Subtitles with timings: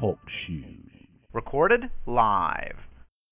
[0.00, 0.90] Talk Shoes.
[1.32, 2.76] Recorded live.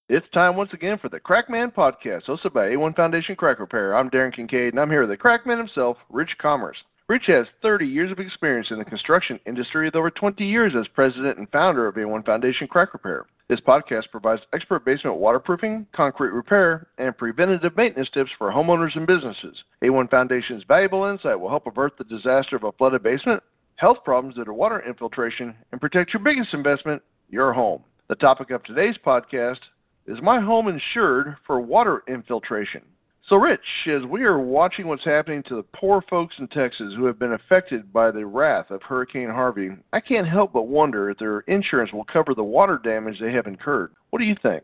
[0.08, 3.96] It's time once again for the Crackman Podcast, hosted by A1 Foundation Crack Repair.
[3.96, 6.76] I'm Darren Kincaid, and I'm here with the Crackman himself, Rich Commerce.
[7.08, 10.89] Rich has 30 years of experience in the construction industry with over 20 years as
[10.89, 13.27] president and founder of A1 Foundation Crack Repair.
[13.48, 19.07] This podcast provides expert basement waterproofing, concrete repair, and preventative maintenance tips for homeowners and
[19.07, 19.57] businesses.
[19.85, 23.41] A1 Foundation's valuable insight will help avert the disaster of a flooded basement,
[23.77, 27.82] health problems due to water infiltration, and protect your biggest investment, your home.
[28.09, 29.59] The topic of today's podcast
[30.06, 32.82] is My Home Insured for Water Infiltration?
[33.28, 37.06] So, Rich, as we are watching what's happening to the poor folks in Texas who
[37.06, 41.18] have been affected by the wrath of Hurricane Harvey, I can't help but wonder if
[41.18, 43.93] their insurance will cover the water damage they have incurred.
[44.10, 44.62] What do you think?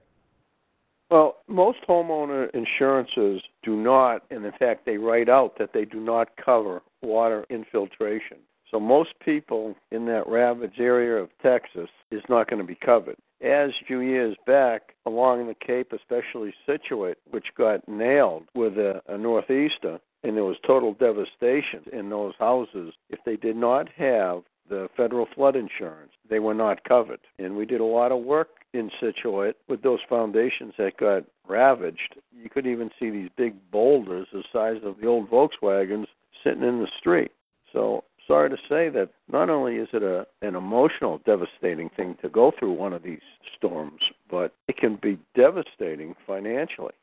[1.10, 5.98] Well, most homeowner insurances do not, and in fact, they write out that they do
[5.98, 8.38] not cover water infiltration.
[8.72, 13.16] So, most people in that ravaged area of Texas is not going to be covered
[13.42, 19.02] as a few years back along the Cape, especially Scituate, which got nailed with a,
[19.09, 22.95] a northeaster, and there was total devastation in those houses.
[23.10, 27.20] If they did not have the federal flood insurance, they were not covered.
[27.38, 32.16] And we did a lot of work in Scituate with those foundations that got ravaged.
[32.32, 36.07] You could even see these big boulders the size of the old Volkswagens
[36.45, 37.32] sitting in the street.
[37.73, 42.29] So sorry to say that not only is it a an emotional, devastating thing to
[42.29, 43.20] go through one of these
[43.56, 46.95] storms, but it can be devastating financially.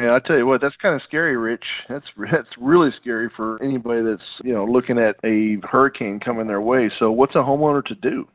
[0.00, 1.64] Yeah, I tell you what, that's kind of scary, Rich.
[1.88, 6.60] That's that's really scary for anybody that's you know looking at a hurricane coming their
[6.60, 6.90] way.
[6.98, 8.26] So, what's a homeowner to do?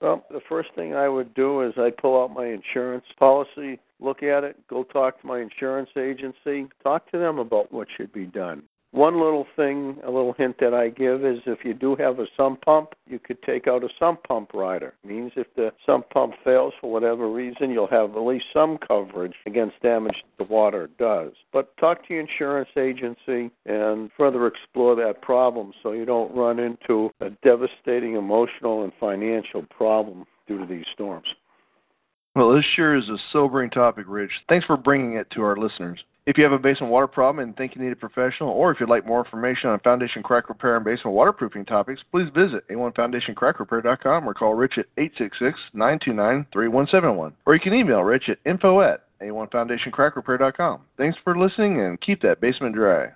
[0.00, 4.22] Well, the first thing I would do is I'd pull out my insurance policy, look
[4.22, 8.26] at it, go talk to my insurance agency, talk to them about what should be
[8.26, 8.62] done.
[8.92, 12.26] One little thing, a little hint that I give is if you do have a
[12.38, 14.94] sump pump, you could take out a sump pump rider.
[15.04, 18.78] It means if the sump pump fails for whatever reason, you'll have at least some
[18.78, 21.32] coverage against damage the water does.
[21.52, 26.58] But talk to your insurance agency and further explore that problem so you don't run
[26.58, 31.28] into a devastating emotional and financial problem due to these storms.
[32.34, 34.30] Well, this sure is a sobering topic, Rich.
[34.48, 35.98] Thanks for bringing it to our listeners.
[36.28, 38.78] If you have a basement water problem and think you need a professional, or if
[38.78, 44.28] you'd like more information on foundation crack repair and basement waterproofing topics, please visit a1foundationcrackrepair.com
[44.28, 44.84] or call Rich at
[45.74, 47.32] 866-929-3171.
[47.46, 50.82] Or you can email Rich at info at a1foundationcrackrepair.com.
[50.98, 53.06] Thanks for listening and keep that basement dry.